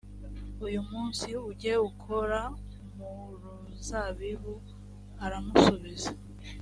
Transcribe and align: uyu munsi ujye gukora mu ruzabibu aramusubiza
uyu 0.65 0.81
munsi 0.89 1.27
ujye 1.49 1.73
gukora 1.85 2.39
mu 2.95 3.11
ruzabibu 3.41 4.53
aramusubiza 5.25 6.11